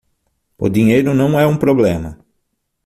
O 0.57 0.67
dinheiro 0.67 1.13
não 1.13 1.39
é 1.39 1.45
um 1.45 1.55
problema 1.55 2.17